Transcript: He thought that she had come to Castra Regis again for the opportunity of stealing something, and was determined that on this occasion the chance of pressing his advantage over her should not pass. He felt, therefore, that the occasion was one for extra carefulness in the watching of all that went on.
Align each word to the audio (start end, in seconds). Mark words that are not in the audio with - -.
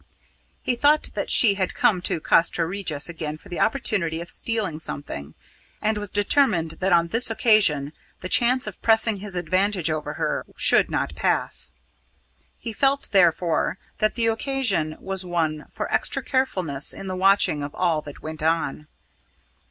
He 0.63 0.75
thought 0.75 1.11
that 1.13 1.29
she 1.29 1.53
had 1.53 1.75
come 1.75 2.01
to 2.01 2.19
Castra 2.19 2.65
Regis 2.65 3.07
again 3.07 3.37
for 3.37 3.49
the 3.49 3.59
opportunity 3.59 4.19
of 4.19 4.31
stealing 4.31 4.79
something, 4.79 5.35
and 5.79 5.99
was 5.99 6.09
determined 6.09 6.71
that 6.79 6.91
on 6.91 7.09
this 7.09 7.29
occasion 7.29 7.93
the 8.21 8.27
chance 8.27 8.65
of 8.65 8.81
pressing 8.81 9.17
his 9.17 9.35
advantage 9.35 9.91
over 9.91 10.13
her 10.15 10.43
should 10.57 10.89
not 10.89 11.13
pass. 11.13 11.71
He 12.57 12.73
felt, 12.73 13.09
therefore, 13.11 13.77
that 13.99 14.15
the 14.15 14.25
occasion 14.25 14.97
was 14.99 15.23
one 15.23 15.65
for 15.69 15.87
extra 15.93 16.23
carefulness 16.23 16.93
in 16.95 17.05
the 17.05 17.15
watching 17.15 17.61
of 17.61 17.75
all 17.75 18.01
that 18.01 18.23
went 18.23 18.41
on. 18.41 18.87